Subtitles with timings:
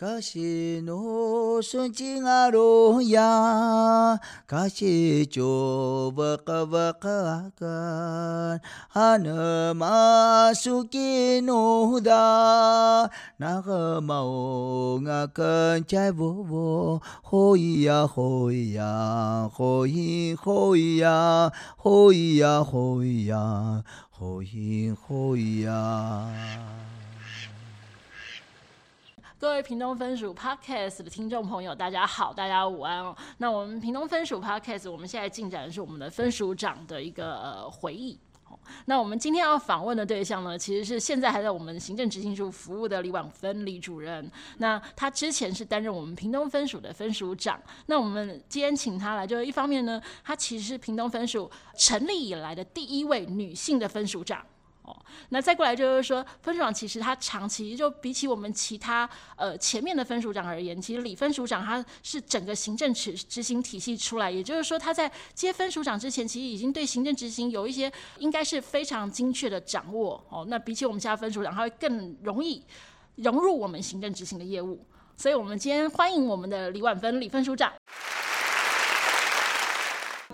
[0.00, 4.18] かしのすちがろや。
[4.46, 7.66] かしちょばかばかか。
[8.88, 13.10] はなますきのだ。
[13.38, 16.98] ながまおがかんちゃいぼぼ。
[17.22, 19.50] ほいやほいや。
[19.52, 21.52] ほいほいや。
[21.76, 23.84] ほいやほいや。
[24.08, 26.26] ほいほいや。
[29.40, 33.16] 各位屏东分署 Podcast 的听众朋友，大家好，大家午安哦。
[33.38, 38.20] 那我们屏东分署 Podcast，我们现在进展的是我们的分署长的一个、呃、回忆。
[38.84, 44.30] 那我们今天要访问的对象呢，其实是现在还在我们行政执行处服务的李婉芬李主任。
[44.58, 47.58] 那他之前是担任我们屏东分署的分署长。
[47.86, 54.44] 那我们今天请他来，就是一方面呢，他其实是屏东分署成立以来的第一位女性的分署长。
[55.30, 70.44] 那再过来就是说，分署长其实他长期就比起我们其他呃前面的分署长而言，其实李分署长他是整个行政执执行体系出来，也就是说他在接分署长之前，其实已经对行政执行有一些应该是非常精确的掌握哦。
[70.48, 72.64] 那比起我们其他分署长，他会更容易
[73.16, 74.84] 融入我们行政执行的业务。
[75.16, 77.72] 所以我们今天欢迎我们的李婉芬李分署长。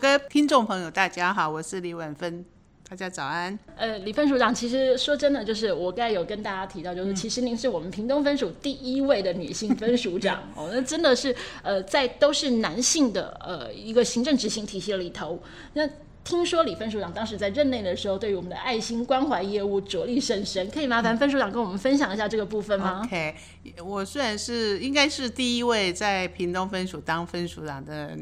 [0.00, 2.55] 各位听众朋友，大家好，我是李婉芬。
[2.88, 3.58] 大家早安。
[3.76, 15.42] 呃，李分署长，其实说真的，就是我刚才有跟大家提到，就是其实您是我们屏东分署第一位的女性分署长 哦，那真的是呃，在都是男性的呃一个行政执行体系里头。
[15.72, 15.88] 那
[16.22, 23.34] 听说李分署长当时在任内的时候，对于我们的爱心关怀业务着力甚深，可以麻烦分署长跟我们分享一下这个部分吗？OK，
[23.84, 28.16] 我虽然是应该是第一位在屏东分署当分署长的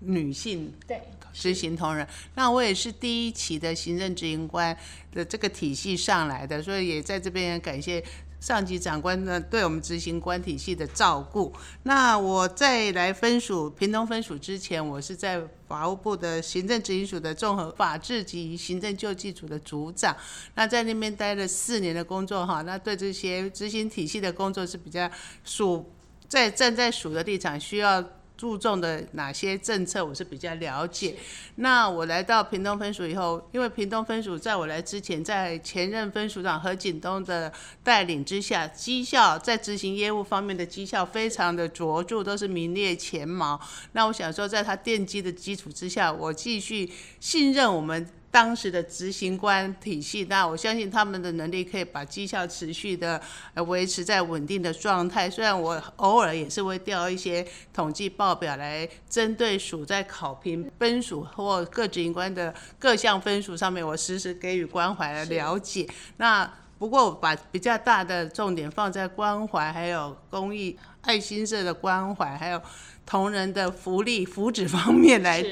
[0.00, 1.00] 女性，对。
[1.30, 4.76] 执行同仁，那我也是第一期的行政执行官
[5.12, 8.02] 的这个体系上来的，所以也在这边感谢
[8.40, 11.52] 上级长官呢对我们执行官体系的照顾。
[11.84, 20.16] 那我在来分署屏东分署之前，我是在法务部的行政执行署的综合法制及行政救济组的组长，
[20.54, 25.08] 那在那边待了四年的工作哈，那对这些执行体系的工作是比较
[25.44, 25.88] 属
[26.26, 28.04] 在站在署的立场需要。
[28.38, 31.16] 注重的哪些政策，我是比较了解。
[31.56, 43.60] 那我来到屏东分署以后，因为屏东分署在我来之前，在前任分署长何景东的带领之下，绩效在执行业务方面的绩效非常的卓著，都是名列前茅。
[43.92, 48.08] 那我想说，在他奠基的基础之下，我继续信任我们。
[48.38, 53.20] 当时的执行官体系，那我相信他们的能力可以把绩效持续的
[53.66, 55.28] 维持在稳定的状态。
[55.28, 57.44] 虽然我偶尔也是会调一些
[57.74, 65.88] 统计报表来针对署在考评分数或各执行官的各项分数上面，我实时给予关怀的了解。
[66.18, 66.48] 那
[66.78, 72.62] 不过把比较大的重点放在关怀，还有公益爱心社的关怀，还有。
[73.08, 75.48] 同仁的福利 福祉方面来着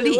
[0.00, 0.18] 力，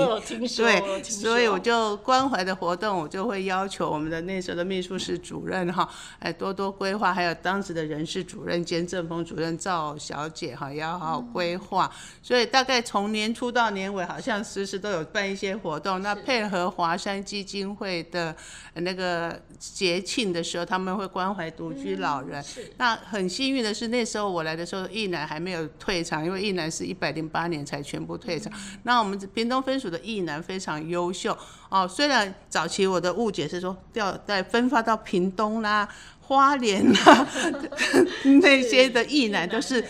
[0.57, 5.89] 对，所以我就关怀的活动，我就会要求我们的那时候的秘书室主任哈，
[6.21, 11.91] 哎，多多规划，还有当时的人事主任兼政风主任赵小姐哈，也要好好规划。
[12.23, 16.01] 所以大概从年初到年尾，好像时时都有办一些活动。
[16.01, 18.37] 那配合华山基金会的
[18.75, 22.41] 那个节庆的时候，他们会关怀独居老人。
[22.77, 26.60] 那很幸运的是，那时候我来的时候，一男还没有退场，因为一男。
[26.69, 28.53] 是一百零八年才全部退场。
[28.83, 31.37] 那我们屏东分署的艺男非常优秀
[31.69, 31.87] 哦。
[31.87, 35.89] 虽然早期我的误解是说调在分发到屏东啦、
[36.21, 37.29] 花莲啦
[38.43, 39.85] 那些的艺男都是。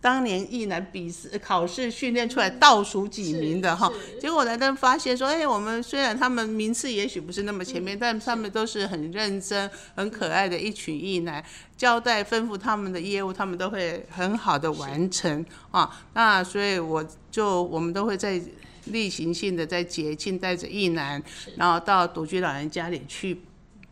[0.00, 11.44] 当年役男笔试考试训练出来倒数几名的哈，结果来的发现说，哎，我们虽然他们名次也许不是那么前面，但他们都是很认真、很可爱的一群役男，
[11.76, 15.90] 交代吩咐他们的业务，他们都会很好的完成啊。
[16.14, 18.40] 那所以我就我们都会在
[18.86, 21.22] 例行性的在节庆带着役男，
[21.56, 23.38] 然后到独居老人家里去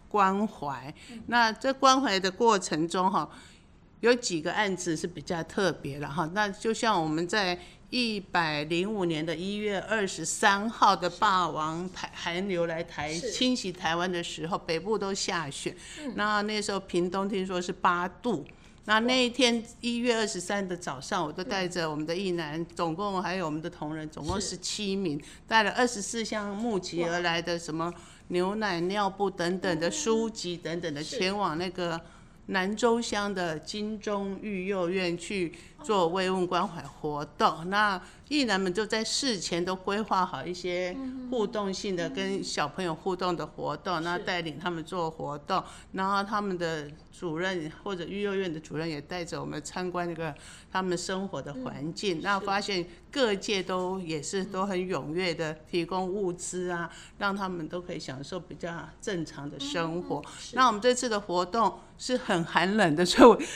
[0.09, 0.95] 关怀。
[1.27, 3.29] 那在关怀的过程中哈。
[4.01, 7.59] 有几个案子是比较特别的哈，那就像我们在
[7.91, 15.75] 一百零五年的一月二十三号的霸王台寒流来台侵袭台湾的时候，北部都下雪，
[16.15, 18.45] 那那时候屏东听说是八度，
[18.85, 27.93] 那那一天一月二十三的早上，我都带着我们的一男，总共还有我们的同仁，总共十七名，带了二十四箱募集而来的什么
[28.29, 32.01] 牛奶、尿布等等的书籍等等的，前往那个。
[32.49, 37.69] 南州乡的金钟育幼院去做慰问关怀活动。
[37.71, 40.95] 那艺男们就在事前都规划好一些
[41.31, 45.63] 互动性的跟小朋友互动的活动，那带领他们做活动，
[45.93, 50.35] 然后他们的主任或者育幼院的主任也带着我们参观那个
[50.71, 60.23] 他们生活的环境，那发现各界都也是都很踊跃的提供物资啊，让他们都可以享受比较正常的生活。
[60.53, 63.47] 那我们这次的活动是很寒冷的， 所以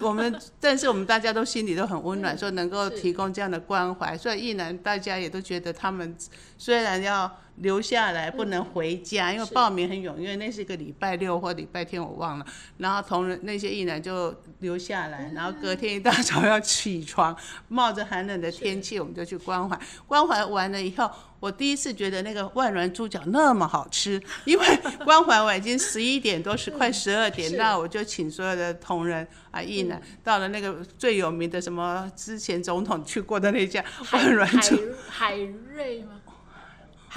[0.00, 4.18] 我们但是我们大家都心里都很温暖，说能够提供这样的关怀。
[4.18, 6.14] 所以艺男大家也都觉得他们
[6.58, 12.46] 虽然要留下来，不能回家，因为报名很踊跃，那是一个礼拜六或礼拜天我忘了。
[12.78, 17.36] 然后同仁那些艺男就留下来，然后隔天一大早要起床，
[17.68, 19.78] 冒着寒冷的天气，我们就去关怀。
[20.06, 21.08] 关怀完了以后，
[21.38, 24.66] 我第一次觉得那个万峦猪脚那么好吃，因为
[25.04, 34.76] 关怀完已经十一点多，是快十二点，那我就请所有的同仁啊艺男到了那个最有名的什么之前总统去过的那家万峦猪
[35.08, 36.20] 海海瑞吗？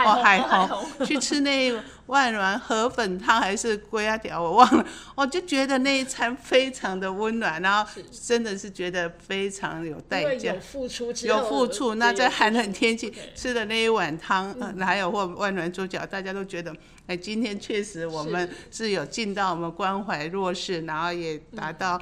[0.05, 1.73] 哦，海虹 去吃那
[2.07, 4.85] 万峦河粉汤还是龟仔条，我忘了。
[5.15, 11.95] 我就觉得那一餐非常的温暖，然后真的是觉得非常有代价，有付出，有付出。
[11.95, 16.73] 那在寒冷天气吃的那一碗汤，嗯，还有或万峦猪脚，大家都觉得，
[17.07, 22.01] 哎，今天确实我们是有尽到我们关怀弱势，然后也达到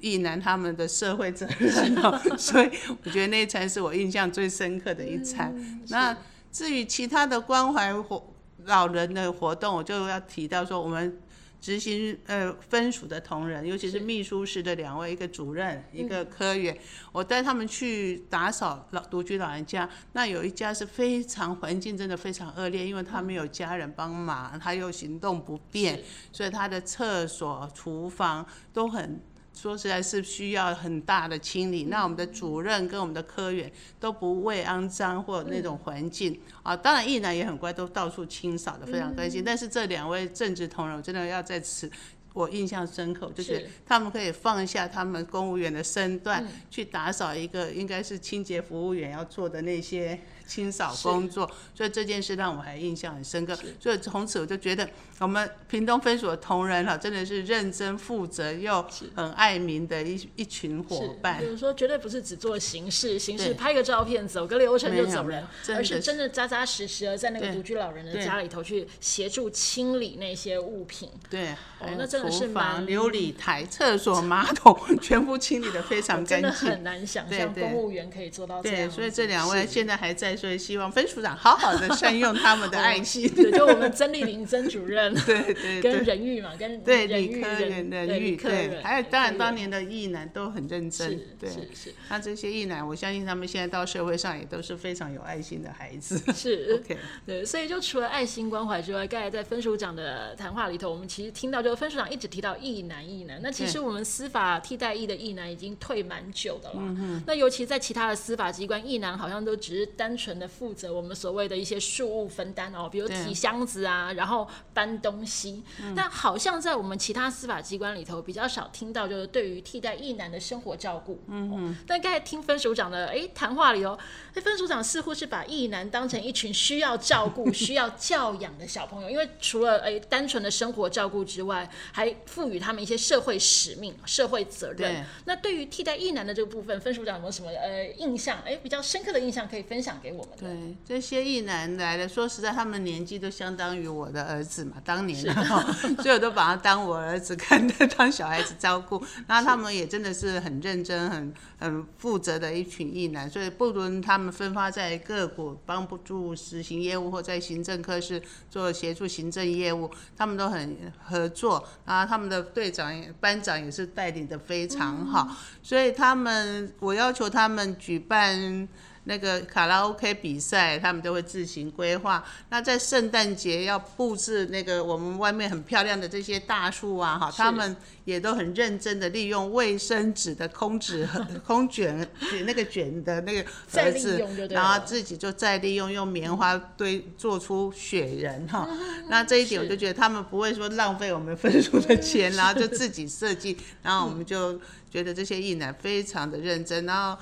[0.00, 1.96] 艺男他们的社会责任。
[2.36, 2.70] 所以
[3.04, 5.54] 我觉得那一餐是我印象最深刻的一餐。
[5.88, 6.14] 那。
[6.56, 8.32] 至于其他的关怀活
[8.64, 11.20] 老人的活动，我就要提到说，我们
[11.60, 16.78] 执行呃分署的同仁，尤其是秘书室的两位，一个主任，一个科员，嗯、
[17.12, 19.86] 我带他们去打扫老独居老人家。
[20.14, 29.20] 那有一家是非常环境真的非常恶劣，因为他没有家人帮忙，他又行动不便，所以他的厕所、厨房都很。
[29.56, 39.42] 说实在是需要很大的清理，那我们的主任跟我们的科员都不畏肮脏或那种环境啊，当然艺男也很乖，都到处清扫的非常开心。
[39.42, 41.90] 但是这两位正直同仁，我真的要在此，
[42.34, 50.20] 我印象深刻，就是他们可以放下他们公务员的身段，去打扫一个应该是清洁服务员要做的那些。
[50.46, 53.58] 清扫工作，所以这件事让我还印象很深刻。
[53.80, 54.88] 所以从此我就觉得，
[55.18, 61.40] 我们屏东分所的同仁哈，真的是认真负责又很爱民的一一群伙伴。
[61.40, 65.44] 比如说，绝对不是只做形式，形式拍个照片，走个流程就走人，
[65.74, 71.10] 而是真的扎扎实实的在那个独居老人的家里头去协助清理那些物品。
[71.28, 71.50] 对，
[71.80, 76.42] 哦，那真的是蛮琉璃台、厕所、马桶全部清理的非常 干净。
[76.42, 78.88] 真的很难想象公务员可以做到这样。
[78.88, 80.35] 对，所以这两位现在还在。
[80.36, 83.28] 所以希望分署长好好的善用他们的爱心。
[83.34, 91.94] 对，就我们曾丽玲曾主任， 对对，跟人玉嘛，跟对李科人的育，对，还有当然当年的艺男都很认真，对，是是。
[92.08, 96.18] 那这些艺男，我相信他们现在到社会上也都是非常有爱心的孩子。
[96.32, 110.25] 是， OK，对，所以就除了爱心关怀之外，刚才在分署长的谈话里头，我们其实听到就是分署长一直提到艺男艺男，那其实我们司法替代役的艺男已经退蛮久的了，嗯，那尤其在其他的司法机关，艺男好像都只是单纯。
[110.38, 115.62] 的负责我们所谓的一些事务分担哦，比如提箱子啊，然后搬东西。
[115.94, 121.20] 但好像在我们其他司法机关里头比较少听到，就是对于替代役男的生活照顾。
[121.26, 121.76] 嗯嗯。
[121.86, 123.98] 但刚才听分署长的哎谈话里头，
[124.34, 134.76] 哎分署长似乎是把役男当成一群需要照顾、 需要教养的小朋友，因为除了哎单纯的生活照顾之外，还赋予他们一些社会使命、社会责任。
[134.76, 135.04] 对。
[135.24, 138.38] 那对于替代役男的这个部分，分署长有没有什么呃印象？
[138.44, 140.15] 哎，比较深刻的印象可以分享给我？
[140.38, 145.34] 对这些艺男来的，说实在，他们年纪都相当于我的儿子嘛，当年的，
[146.02, 149.02] 所以我都把他当我儿子看待，当小孩子照顾。
[149.26, 161.66] 然后他们也真的是很认真、很很负责的一群艺男，所以不论他们分发在各国帮助实行业务，或在行政科室做协助行政业务，他们都很合作。
[161.84, 168.68] 然后他们的队长、班长也是带领的非常好，所以他们，我要求他们举办。
[169.08, 172.24] 那个卡拉 OK 比赛，他们都会自行规划。
[172.50, 181.08] 那在圣诞节要布置那个我们外面很漂亮的这些大树啊，哈，他们也都很认真的利用卫生纸的空纸、
[181.46, 184.20] 空卷卷那个卷的那个盒子，
[184.50, 188.68] 然后自己就再利用用棉花堆做出雪人哈。
[189.08, 194.60] 那这一点我就觉得他们不会说浪费我们分数的钱， 然后就自己设计，然后我们就
[194.90, 197.16] 觉得这些艺男非常的认真，然后。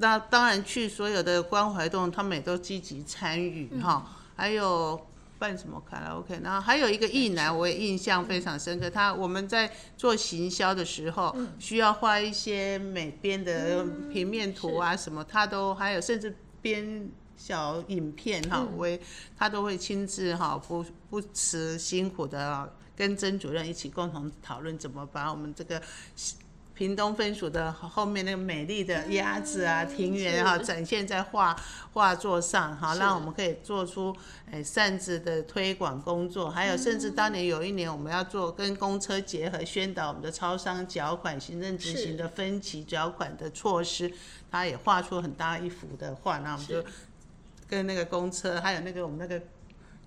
[0.00, 4.16] 那当然，去所有的关怀动，他们也都积极参与哈。
[4.34, 4.98] 还有
[5.38, 8.88] 办什么卡拉 OK，然后还有一个艺男，我也印象非常深刻。
[8.88, 18.88] 他我们在做行销的时候，需要画一些美编的平面图啊什么，他都还有甚至编小影片哈，我
[19.36, 25.82] 他都会亲自哈不不辞辛苦的跟曾主任一起共同讨论怎么把我们这个。
[26.80, 31.54] 屏东分署的后面那个美丽的鸭子啊，庭园哈，展现在画
[31.92, 34.16] 画作上哈，让我们可以做出
[34.50, 44.10] 诶扇子的推广工作，还有甚至当年有一年我们要做跟公车结合，宣导我们的超商缴款行政执行的分期缴款的措施，
[44.50, 46.82] 他也画出很大一幅的画，那我们就
[47.68, 49.38] 跟那个公车，还有那个我们那个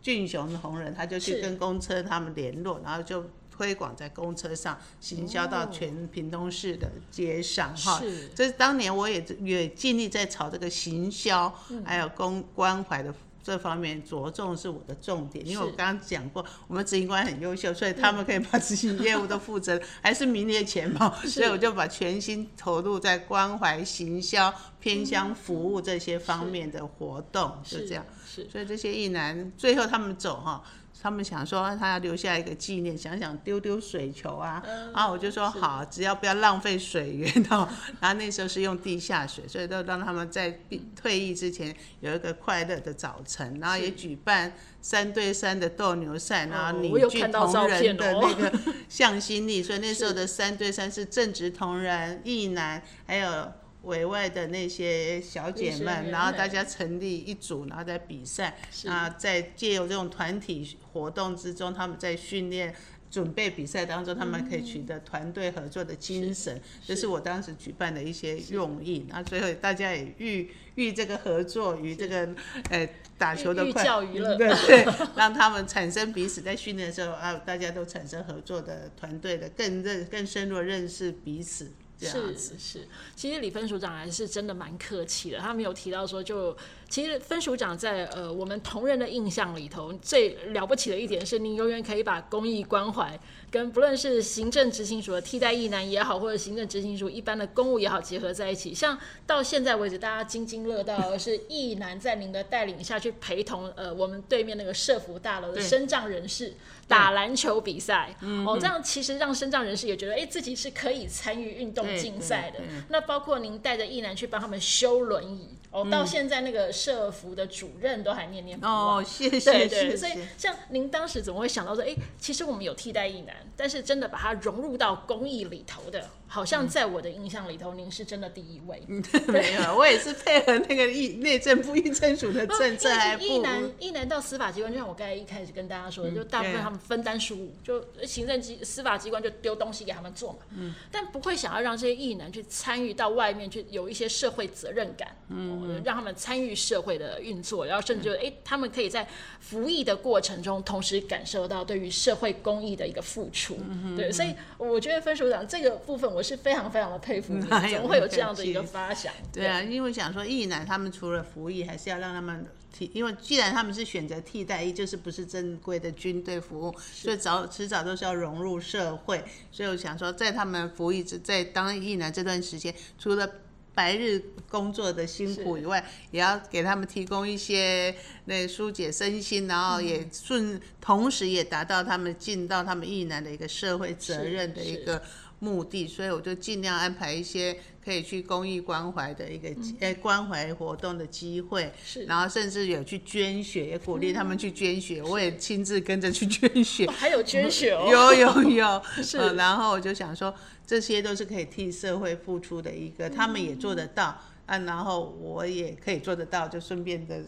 [0.01, 3.23] 俊雄的同仁，他就去跟公车他们联络，然后就。
[3.55, 11.53] 推广在公车上，行销到全屏东市的街上，哈、是，这是当年我也也尽力在朝这个行销，
[11.85, 28.03] 还有公关怀的这方面着重是我的重点，因为我刚刚讲过，我们执行官很优秀，所以他们可以把执行业务都负责，还是名列前茅， 所以我就把全心投入在关怀、行销、偏乡服务这些方面的活动，就这样，
[28.49, 30.63] 所以这些一男最后他们走哈。
[31.03, 37.67] 他们想说他要留下一个纪念，想想丢丢水球啊，嗯、然后我就说好，只要不要浪费水源哦。
[37.99, 40.57] 然后那时候是用地下水，所以都让他们在
[40.95, 49.61] 退役之前有一个快乐的早晨，然后也举办三对三的斗牛赛，然后凝聚同仁的那个向心力。
[49.61, 53.51] 所以那时候的 三对三是正直同仁、艺男，还有。
[53.83, 62.73] 委外的那些小姐们，然后大家成立一组，然后在比赛，啊，在借由这种团体活动之中，他们在训练、
[63.11, 69.05] 准备比赛当中，他们可以取得团队合作的精神，这是我当时举办的一些用意。
[69.09, 72.29] 那最后大家也寓寓这个合作与这个
[72.69, 74.85] 呃打球的快乐，对对，
[75.17, 81.73] 让他们产生彼此在训练的时候啊，大家都产生合作的团队的更认更深入认识彼此。
[82.09, 85.37] 是是是，其实李分署长还是真的蛮客气的。
[85.39, 86.57] 他没有提到说就，就
[86.89, 93.19] 其实分署长在呃我们同仁的印象里头，最了不起的一点是，您永远可以把公益关怀
[93.49, 98.73] 跟不论是行政执行署的替代役男也好，或者行政执行署一般的公务也好结合在一起。
[98.73, 106.53] 像到现在为止，大家津津乐道的是役男在您的带领下去陪同呃我们对面那个社福大楼的身障人士。
[106.87, 112.59] 打篮球比赛，哦，这样其实让身障人士也觉得，哎、欸，自己是可以参与运动竞赛的。
[112.89, 118.97] 那包括您带着艺男去帮他们修轮椅，哦，到现在那个社服的主任都还念念不忘。
[118.97, 119.51] 哦，谢谢。
[119.51, 126.09] 对对，所以像您当时怎么会想到说，哎、欸，其实我们有替代艺男，但是真的把它融入到公益里头的。
[126.33, 128.81] 好像在我的印象里头，您是真的第一位。
[128.87, 133.23] 嗯、 没有，我也是配合那个役内政部役政署的政策还不。
[133.23, 140.39] 役男役男到司法机关，就像我刚才一开始跟大家说的，嗯、就大部分他们分担事务，就行政机司法机关就丢东西给他们做嘛。
[140.57, 140.73] 嗯。
[140.91, 145.15] 但不会想要让这些役男去参与到外面去，有一些社会责任感。
[145.29, 145.83] 嗯。
[145.85, 149.07] 让他们参与社会的运作，然后甚至哎、欸，他们可以在
[149.39, 153.55] 服役的过程中，同时感受到对于社会公益的一个付出。
[153.69, 156.22] 嗯、对，所以我觉得分署长这个部分，我。
[156.23, 159.13] 是非常非常的佩服你， 怎么会有这样的一个发想？
[159.33, 169.23] 对啊，因为想说役男他们除了服役，还是要让他们替，因为既然他们是选择替代役，就是不是正规的军队服务，所以早迟早都是要融入社会。
[169.51, 173.29] 所以我想说，在他们服役在当役男这段时间，除了
[173.75, 185.01] 白日工作的辛苦以外，也要给他们提供一些那疏解身心，然后也顺、嗯、同时也达到他们尽到他们役男的一个社会责任的一个。
[185.43, 200.33] 目的，所以我就尽量安排一些可以去公益关怀的一个诶、嗯、关怀活动的机会，是，然后甚至有去捐血，也鼓励他们去捐血，嗯、我也亲自跟着去捐血，还有捐血哦，有 有有， 是、呃，然后我就想说，
[200.65, 207.21] 这些都是可以替社会付出的一个，他们也做得到，啊，然后我也可以做得到，就顺便的。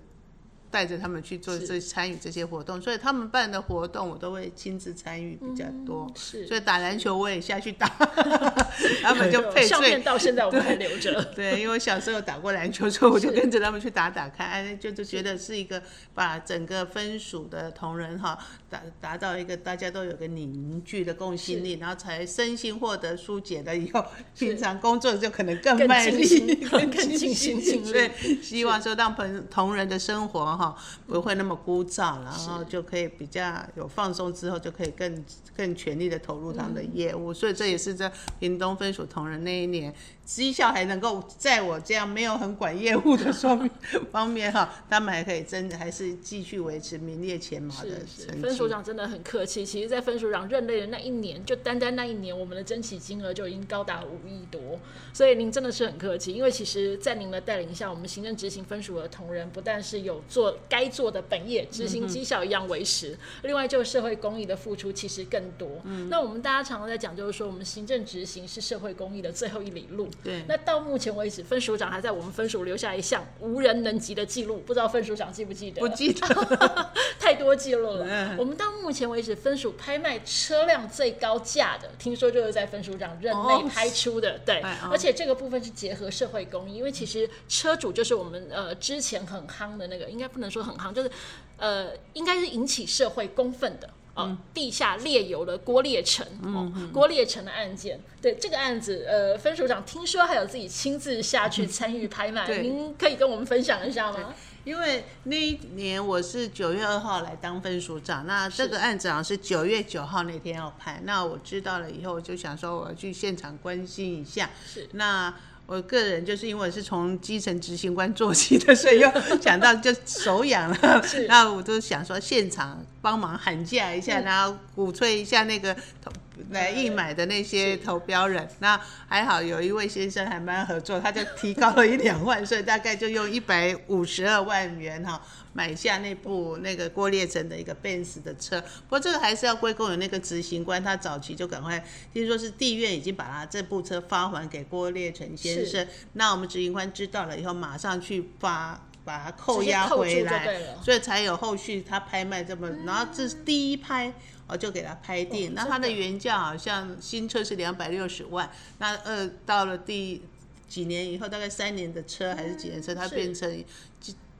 [0.76, 6.06] 带着他们去做这参与这些活动，所以他们办的活动我都会亲自参与比较多。
[6.10, 7.88] 嗯、是，所以打篮球我也下去打，
[9.02, 11.24] 他们就配相片到现在我们还留着。
[11.34, 15.82] 对，因为我小时候打过篮球，所以我就跟着他们去打打看， 哎，就就觉得是一个
[16.14, 18.38] 把整个分属的同仁哈
[18.70, 24.04] 达达到一个大家都有个凝聚的共心力，然后才身心获得疏解的以后，
[24.38, 28.12] 平常工作就可能更卖力、更尽心尽力。
[28.42, 30.65] 希望说让朋同仁的生活哈。
[30.72, 30.76] 哈，
[31.08, 35.24] 不会那么枯燥，然后就可以比较有放松之后，就可以更
[35.56, 37.34] 更全力的投入他们的业务。
[37.34, 39.94] 所以这也是在屏东分署同仁那一年。
[40.26, 43.70] 绩效还能够在我这样没有很管业务的说明
[44.12, 48.42] 方面哈，他们还可以真的还是继续维持名列前茅的成绩。
[48.42, 54.80] 分署长真的很客气，其实，在分署长任内的那一年，就单单那一年，我们的争取金额就已经高达五亿多，
[55.14, 56.34] 所以您真的是很客气。
[56.34, 65.70] 因为其实，在您的带领下，我们行政执行分署的同仁不但是有做该做的本业，执行绩效一样维持，嗯、另外就社会公益的付出其实更多。
[65.84, 70.10] 嗯、那我们大家常常在讲，就是说我们行政执行是社会公益的最后一里路。
[70.24, 75.80] 对，那到目前为止，分署长还在我们分署留下一项无人能及的记录，不知道分署长记不记得？
[75.80, 78.06] 不记得， 太多记录了。
[78.10, 84.34] 嗯、我们到目前为止，分署拍卖车辆最高价的，听说就是在分署长任内拍出的。
[84.34, 91.12] 哦、对，而且这个部分是结合社会公益，因为其实车主就是我们呃之前很夯的那个，应该不能说很夯，就是
[91.58, 93.90] 呃应该是引起社会公愤的。
[94.16, 102.62] 哦，地下猎油的郭烈成，哦，郭烈成的案件，对这个案子，呃，分署长听说还有自己亲自下去参与拍卖，对。
[102.62, 104.34] 您可以跟我们分享一下吗？
[104.64, 114.88] 因为那一年我是九月二号来当分署长，那这个案子好像是九月九号那天要拍，那我知道了以后，我就想说我要去现场关心一下，是。
[114.94, 115.34] 那。
[115.68, 126.12] 我个人就是因为是从基层执行官做起的，所以又想到就手痒了，是 然后我就想说现场帮忙喊价一下，嗯、然后鼓吹一下那个投
[126.52, 128.48] 来应买的那些投标人。
[128.60, 135.20] 那还好有一位先生还蛮合作，他就提高了一两万，所以大概就用一百五十二万元哈。
[135.58, 141.82] 买下那部那个郭烈成的一个 Benz 的车，不过这个还是要归功于那个执行官，他早期就赶快
[142.14, 154.14] 听说是地院已经把他这部车发还给郭烈成先生，那我们执行官知道了以后，马上去发把它扣押回来，所以才有后续他拍卖这么，然后这是第一拍
[154.48, 160.22] 我就给他拍定，那他的原价好像新车是两百六十万，那呃到了第
[160.68, 163.64] 几年以后，大概三年的车还是几年车，它变成。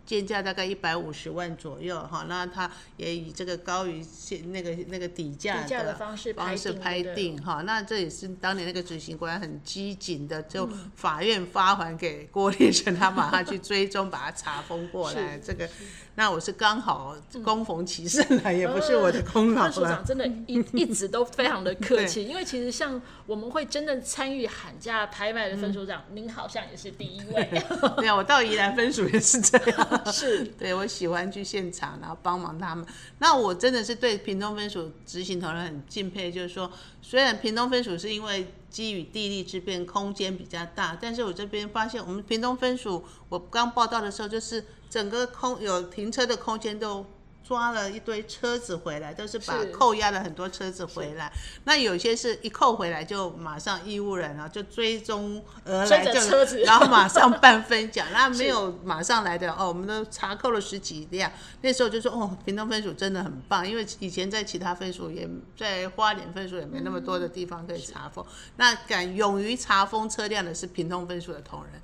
[0.06, 15.70] 鉴价大概一百五十万左右哈，那他也以这个高于现那个那个底价的方式方式拍定哈，那这也是当年那个执行官很机警的，就法院发还给郭立成，他马上去追踪，把他查封过来这个。
[16.16, 19.72] 那我是刚好恭逢其盛了，嗯、也不是我的功劳了。
[19.72, 27.50] 分署长真的一一直都非常的客气，因为其实像我们会真正参与喊价拍卖的分署长，嗯、您好像也是第一位。
[27.98, 30.02] 对啊，我到宜兰分署也是这样。
[30.12, 32.86] 是，对我喜欢去现场，然后帮忙他们。
[33.20, 44.66] 那我真的是对屏东分署执行同仁很敬佩，就是说，虽然屏东分署是因为基于地利之便，空间比较大，但是我这边发现，我们屏东分署，我刚报道的时候就是。
[44.88, 47.06] 整个空有停车的空间都
[47.48, 51.32] 抓了一堆车子回来，都是把扣押了很多车子回来。
[51.66, 58.08] 那有些是一扣回来就马上义务人啊，就追踪而来，就车子，然后马上办分奖。
[58.12, 61.32] 那没有马上来的哦，我们都查扣了十几辆。
[61.62, 68.26] 那时候就说哦，屏东分署真的很棒，因为以前在其他分署也在花莲分署也没那么多的地方可以查封。
[68.56, 71.82] 那敢勇于查封车辆的是屏东分署的同仁。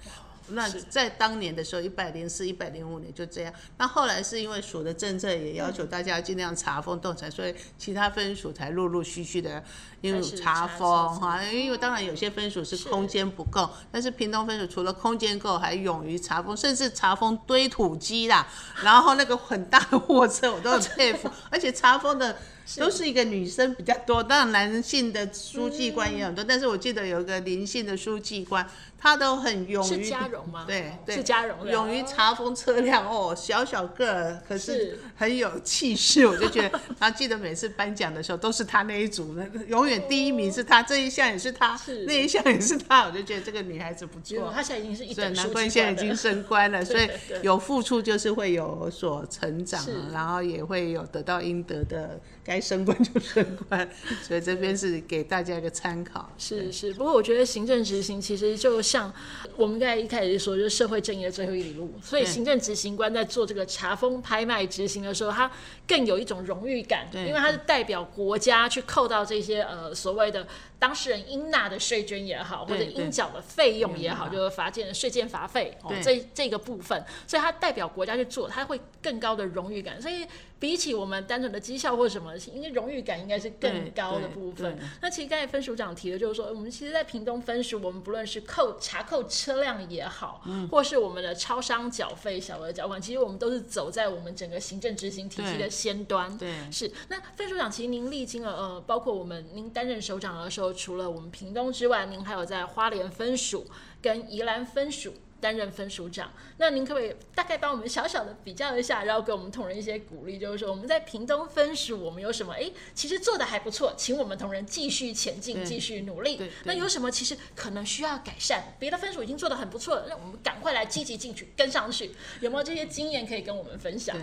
[0.52, 3.54] 那在当年的时候，一百零四、一百零五年就这样。
[3.78, 9.64] 那后来是因为署的政策也要求大家尽量查封动产，所以其他分署才陆陆续续的
[10.02, 11.42] 因为查封哈。
[11.44, 18.46] 因为当然有些分署是空间不够，但是屏东分署除了空间够，还勇于查封，甚至查封堆土机啦，
[18.84, 22.38] 然后那个很大的货车我都很佩服， 而且查封的。
[22.78, 28.66] 都是一个女生比较多，当然男性的书记官也很多，嗯、但是我记得有一个林姓的书记官，
[28.98, 30.64] 他都很勇于，是嘉荣吗？
[30.66, 42.06] 对对，是嘉荣，勇于查封车辆哦，小小个儿，可是很有气势，我就觉得， 他记得每次颁奖的时候都是他那一组的，永远第一名是他，这一项也是他，是。
[42.06, 47.08] 那一项也是他， 我就觉得这个女孩子不错，她现在已经是一等难怪现在已经升官了， 所以
[47.42, 52.20] 有付出就是会有所成长，然后也会有得到应得的。
[52.44, 53.88] 该升官就升官，
[54.28, 56.28] 所以这边是给大家一个参考。
[56.40, 59.14] 是是，不过我觉得行政执行其实就像
[59.56, 61.94] 我们刚才一开始说，就是社会正义的最后一里路。
[62.02, 65.52] 所以行政执行官在做这个查封拍卖执行的时候，他
[65.88, 67.28] 更有一种荣誉感，对。
[67.28, 70.46] 因为他是代表国家去扣到这些呃所谓的。
[70.80, 80.02] 当事人应纳的税捐也好，或者应缴的费用也好，就是罚件税件罚费哦，这这个部分，所以它代表国家去做，它会更高的荣誉感。
[80.02, 80.26] 所以
[80.62, 84.78] 比起我们单纯的绩效或什么，应该荣誉感应该是更高的部分。
[85.02, 96.38] 那其实刚才分署长提的就是说，我们其实，在屏东分署，我们不论是扣查扣车辆也好，嗯，或是我们的超商缴费、小额缴款，其实我们都是走在我们整个行政执行体系的先端。
[96.38, 96.92] 对，是。
[97.08, 103.66] 那分署长，其实您历经了呃，包括我们您担任首长的时候，除了我们屏东之外，您还有在花莲分署
[104.00, 105.16] 跟宜兰分署。
[105.42, 112.54] 担任分署长，那您可不可以大概帮我们小小的比较一下，然后给我们同仁一些鼓励，就是说我们在屏东分署我们有什么？
[112.54, 116.40] 哎，其实做的还不错，请我们同仁继续前进，继续努力。
[116.66, 118.76] 那有什么其实可能需要改善？
[118.80, 122.12] 别的分署已经做的很不错了，让我们赶快来积极进取跟上去。
[122.40, 124.16] 有没有这些经验可以跟我们分享？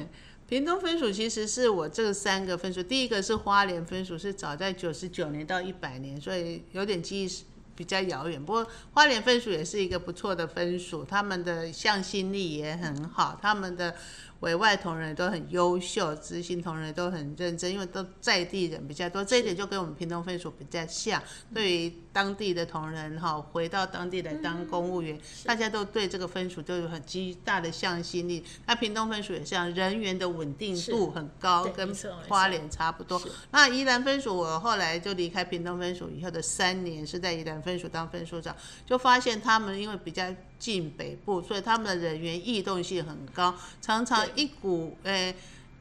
[0.49, 7.45] 屏东分署其实是我这三个分署，第一个是花莲分署，是早在九十九年到一百年，所以有点记忆。
[7.79, 13.95] 比较遥远，不过花莲分数也是一个不错的分数，他们的向心力也很好，他们的。
[14.41, 21.21] 委外同仁都很优秀，执行同仁都很认真，因为都在地人比较多，这一点就跟我们屏东分署比较像。
[21.53, 28.45] 对于当地的同仁哈，回到当地来当公务员，嗯、大家都对这个分署都有很极大的向心力。
[28.67, 31.93] 那屏东分署也像人员的稳定度很高，跟
[32.29, 33.21] 花莲差不多。
[33.51, 38.55] 那宜兰分署，我后来就离开屏东分署以后的三年，是在宜兰分署当分署长，
[38.87, 40.25] 就发现他们因为比较。
[40.59, 45.37] 进北部，所以他们的人员异动性很高，常常一股诶、欸、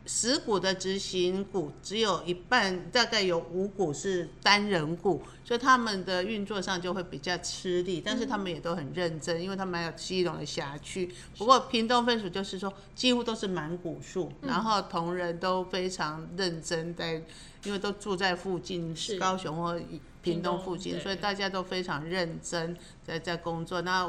[0.05, 8.01] 十股的执行股只有一半，大概有五股是单人股，所以他们的运作上就会比较吃力。
[8.05, 11.13] 但是他们也都很认真，因为他们还有基隆的辖区。
[11.37, 17.21] 不过屏东分署就是说几乎都是满股数，然后同仁都非常认真在，
[17.65, 19.77] 因为都住在附近，高雄或
[20.21, 23.81] 屏东附近，所以大家都非常认真在在工作。
[23.81, 24.07] 那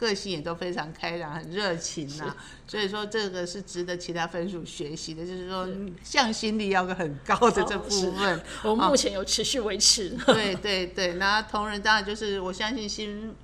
[0.00, 2.36] 个性也都非常开朗，很热情呐、啊，
[2.66, 5.68] 所以说这个是值得其他分署学习的，就是说
[6.02, 8.38] 向心力要个很高的这部分。
[8.62, 10.16] 哦、我们目前有持续维持。
[10.26, 13.34] 哦、对对对，那同仁当然就是我相信新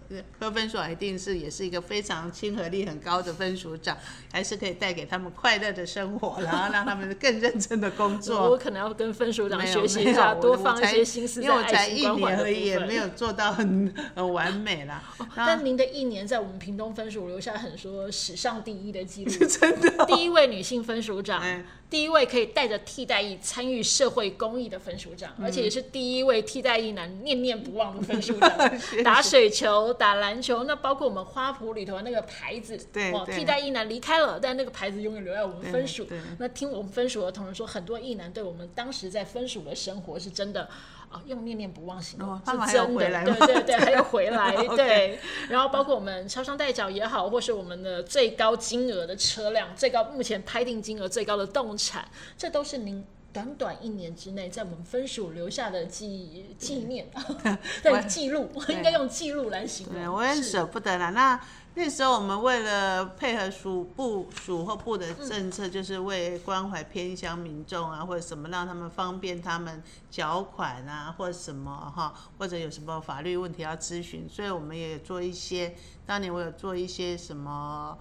[0.40, 3.95] 科分署一定是也是一个非常亲和力很高的分署长，
[4.33, 8.49] 还是可以带给他们快乐的生活，然后让他们更认真的工作。
[8.49, 11.42] 我可能要跟分署长学习一下，多放一些心思心。
[11.42, 15.03] 因为我才一年而已，也没有做到很很完美啦。
[15.19, 16.45] 哦、但您的一年在。
[16.46, 28.50] 我们屏东分署留下很多史上第一的记录， 真的、哦，第一位女性分署长，嗯、第一位可以带着替代役参与社会公益的分署长，嗯、而且也是第一位替代役男念念不忘的分署长。
[29.02, 36.06] 打水球、打篮球，那包括我们花圃里头的那个牌子，对，哦，替代役男离开了，但那个牌子永远留在我们分署。
[36.38, 40.68] 那听我们分署的同仁说，很多役男对我们当时在分署的生活是真的。
[41.16, 45.18] 哦，用念念不忘形容，是真的，对对对，还要回来， 对。
[45.48, 57.07] 然后包括我们超商代缴也好，或是我们的最高金额的车辆，最高目前拍定金额最高的动产，这都是您短短一年之内在我们分署留下的记纪念，
[57.83, 59.94] 对，记录，应该用记录来形容。
[59.94, 61.11] 对，我很舍不得了。
[61.12, 61.40] 那。
[61.79, 75.75] 那时候我们为了配合署部署或部的政策，就是为关怀偏乡民众啊，或者什么让他们方便他们缴款啊，或者什么哈，或者有什么法律问题要咨询，所以我们也做一些。
[76.07, 77.99] 当年我有做一些什么。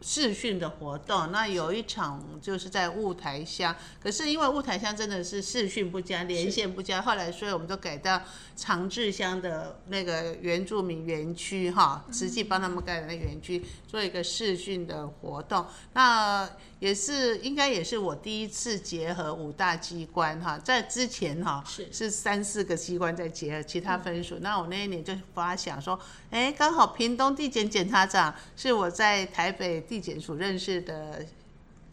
[0.00, 8.22] 视讯的活动，那有一场就是在雾台乡，可是因为雾台乡真的是视讯不佳，连线不佳，后来所以我们都改到
[8.54, 16.48] 长治乡的那个原住民园区哈，实际帮他们盖的那园区做一个视讯的活动，那。
[16.80, 21.88] 也是应该也是我第一次结合五大机关哈，在之前哈是。
[21.92, 25.98] 是三四个机关在结合其他分署，嗯、那我那一年就发想说，
[26.30, 31.24] 哎，刚好屏东地检检察长是我在台北地检署认识的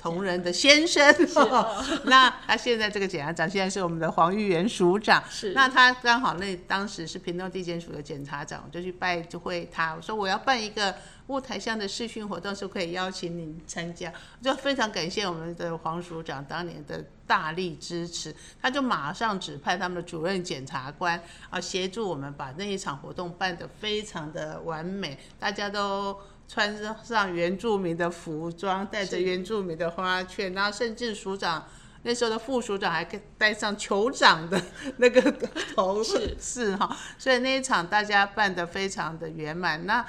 [0.06, 1.04] 同仁的先生，
[1.36, 5.52] 哦、那他现在这个检察长现在是我们的黄玉元署长，是。
[5.54, 10.94] 那他刚好那当时是屏东地检署的检察长，我就去拜就会他，我说我要办一个。
[11.28, 14.14] 雾台乡的视讯活动是可以邀请您参加，
[14.44, 26.16] 就非常感谢我们的黄署长当年的大力支持，他就马上指派他们的主任检察官啊协助我们把那一场活动办得非常的完美，大家都
[26.48, 31.66] 穿上原住民的服装，带着原住民的花圈，然后甚至署长
[32.04, 34.62] 那时候的副署长还可以戴上酋长的
[34.98, 35.32] 那个
[35.76, 39.84] 头饰哈，所以那一场大家办得非常的圆满。
[39.88, 40.06] 那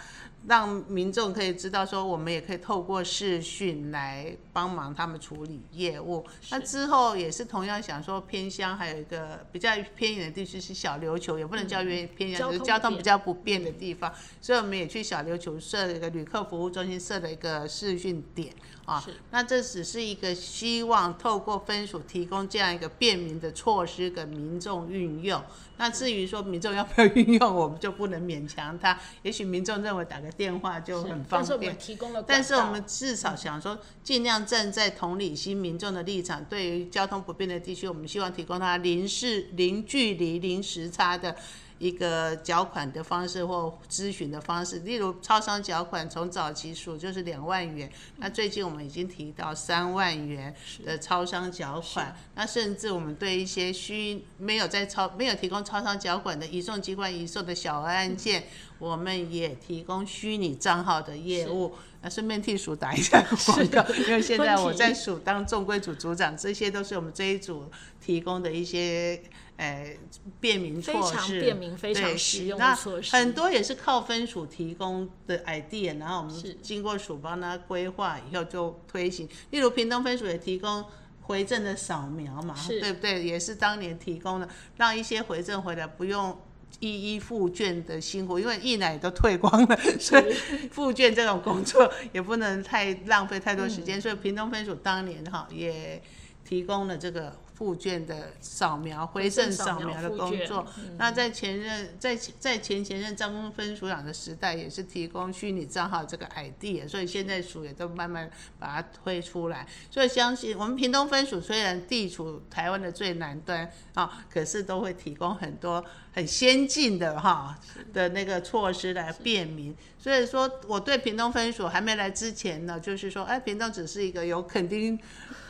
[0.48, 6.24] 让民众可以知道，说我们也可以透过视讯来帮忙他们处理业务。
[6.50, 14.12] 那之后也是同样想说，偏乡还有一个比较偏远的地区是小琉球，也不能叫偏偏乡，就是交通比较不便的地方。
[14.40, 18.52] 所以我们也去小琉球设了一个旅客服务中心，设了一个视讯点。
[18.86, 19.04] 啊。
[19.30, 25.42] 那这只是一个希望透过分署提供这样一个便民的措施给民众运用。
[25.78, 28.98] 那至于说民众要不要运用，我们就不能勉强他。
[29.22, 41.36] 也许民众认为打个电话就很方便，但是我们提供了，但是我们至少想说，尽量站在同理心民众的立场，对于交通不便的地区，我们希望提供他零时、零距离、零时差的。
[41.78, 58.44] 一个缴款的方式或咨询的方式，例如超商缴款，从早期数就是两万元，那最近我们已经提到三万元的超商缴款，那甚至我们对一些虚没有在超没有提供超商缴款的移送机关移送的小案件，
[58.78, 61.74] 我们也提供虚拟账号的业务。
[62.02, 69.20] 那顺便替署打一下广告，因为现在我在署当中规组组长，这些都是我们这一组提供的一些。
[69.58, 69.96] 呃，
[70.38, 73.08] 便民措施，非常便民，非常实用的措施。
[73.10, 79.26] 那很多也是靠分署提供的 idea，然后我们经过署帮他规划以后就推行。
[79.52, 80.84] 例如屏东分署也提供
[81.22, 83.24] 回证的扫描嘛，对不对？
[83.24, 86.38] 也是当年提供的，让一些回证回来不用
[86.80, 90.32] 一一复卷的辛苦，因为一奶都退光了，所以
[90.70, 93.98] 复卷这种工作也不能太浪费太多时间。
[93.98, 96.02] 嗯、所以屏东分署当年哈也
[96.44, 97.36] 提供了这个。
[97.56, 109.66] 附件的扫描、回正扫描的工作，嗯、那在前任、在在前前任张公分署长的时代，也是提供虚拟账号这个 idea，所以现在署也都慢慢把它推出来。
[109.90, 117.58] 所以相信我们屏东分署虽然地处台湾的最南端啊，可是都会提供很多很先进的哈
[117.92, 119.74] 的那个措施来便民。
[119.98, 124.96] 所以说，我对屏东分署还没来之前呢，就是说，哎，屏东只是一个有垦丁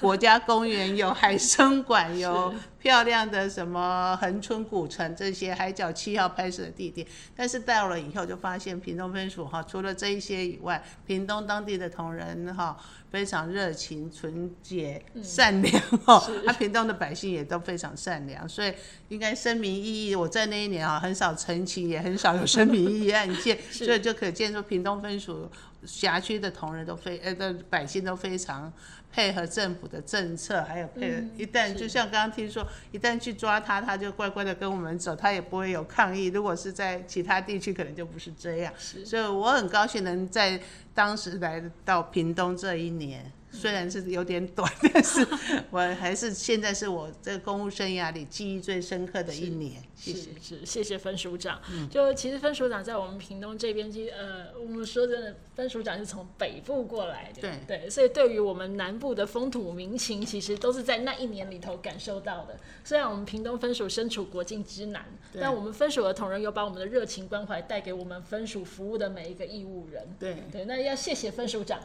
[0.01, 7.07] 国家公园、有海生馆、有漂亮的什么恒春古城这些海角七号拍摄的地点。
[7.35, 12.77] 但是到了以后，就发现屏东分署哈，除了这一些以外，屏东当地的同仁哈。
[13.09, 18.75] 非常热情、纯洁、善良哦，他屏东的百姓也都非常善良，所以
[19.09, 20.15] 应该声名异议。
[20.15, 25.49] 我在那一年啊，很少陈情，也很少有声名异议案件， 所以就可见说屏东分署
[25.87, 28.71] 辖区的同仁都非呃的百姓都非常。
[29.17, 36.27] 配合政府的政策，还有配合，一旦就像刚刚听说，一旦去抓他，他就乖乖的跟我们走，他也不会有抗议。
[36.27, 38.71] 如果是在其他地区，可能就不是这样。
[38.77, 40.61] 所以我很高兴能在
[40.93, 43.33] 当时来到屏东这一年。
[43.57, 45.27] 虽然是有点短， 但是
[45.71, 49.83] 我还是现在是我这个公务生涯里记忆最深刻的一年。
[49.97, 51.59] 谢谢，是是谢谢分署长。
[51.71, 62.59] 嗯、就其实分署长在我们屏东这边，其实呃，我们说真的，分署长是从北部过来的，对对，所以对于我们南部的风土民情，其实都是在那一年里头感受到的。
[62.85, 65.03] 虽然我们屏东分署身处国境之南，
[65.41, 70.07] 但我们分署的同仁有把我们的热情关怀带给我们分署服务的每一个义务人。
[70.21, 71.81] 对对，那要谢谢分署长，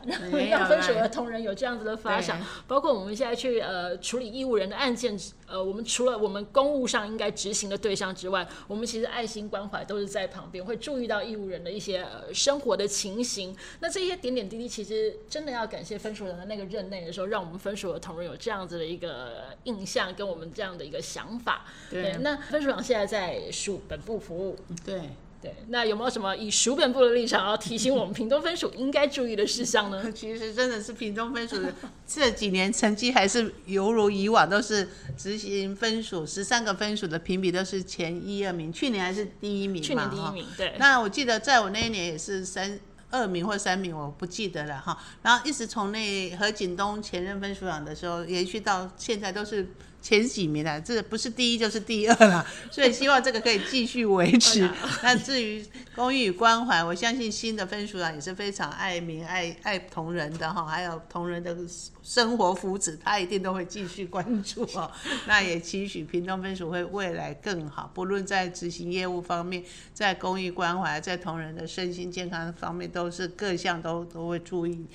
[0.49, 13.55] 让分署的同仁有这样子的发想，包括我们现在去呃处理义务人的案件，呃，我们除了我们公务上应该执行的对象之外，我们其实爱心关怀都是在旁边会注意到义务人的一些呃生活的情形。
[13.79, 21.65] 那这些点点滴滴，其实真的要感谢分署长的那个任内的时候，让我们分署的同仁有这样子的一个印象，跟我们这样的一个想法。
[21.91, 24.57] 对，对，那分署长现在在署本部服务。
[24.83, 25.01] 对。
[25.41, 30.09] 对，那有没有什么以署本部的立场要提醒我们屏东分署应该注意的事项呢？
[30.13, 31.73] 其实真的是屏东分署的
[32.05, 39.87] 这几年成绩还是犹如以往，都是执行分署十三个分署的评比都是前一二名，去年还是第一名嘛？
[39.87, 40.75] 去年第一名，对。
[40.77, 44.95] 那我记得在我那一年也是三二名或三名，我不记得了哈。
[45.23, 49.67] 然后一直从那何景东前任分署长的时候延续到现在都是。
[50.01, 54.67] 前几名了，这不是第一就是第二啦， 所以希望这个可以继续维持。
[55.03, 55.63] 那至于
[55.95, 61.55] 公益与关怀，我相信新的分署长也是非常爱民爱爱同仁的哈，还有同仁的
[62.01, 64.89] 生活福祉，他一定都会继续关注哦。
[65.27, 74.85] 那也期许屏东分署会未来更好，不论在执行业务方面，在公益关怀，在同仁的身心健康方面，都是各项都都会注意。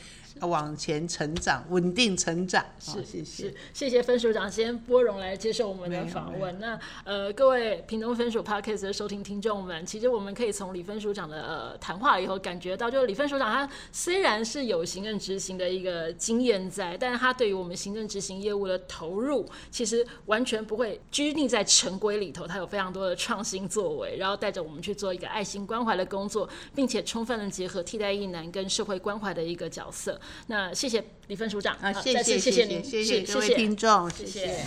[0.40, 2.64] 往前成长，稳定成长。
[2.78, 6.58] 是，谢谢，是，谢谢分署长今天拨冗来接受我们的访问。
[6.58, 30.20] 那呃，各位屏东分署 Podcast 的收听听众们，其实我们可以从李分署长的呃谈话以后感觉到，就是李分署长他虽然是有行政执行的一个经验在，但是他对于我们行政执行业务的投入，其实完全不会拘泥在成规里头，他有非常多的创新作为，然后带着我们去做一个爱心关怀的工作，并且充分的结合替代役男跟社会关怀的一个角色。
[30.46, 34.64] 那谢谢李分署长啊，谢谢谢谢您，谢谢各位听众，谢谢。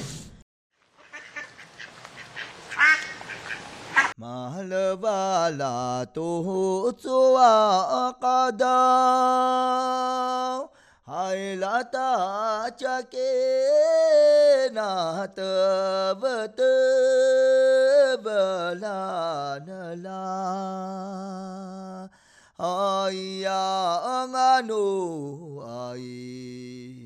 [4.16, 8.70] 马勒巴拉多祖啊，阿嘎达。
[14.72, 15.42] na te
[16.22, 16.48] ve
[22.60, 26.99] 哎呀，阿奴，哎。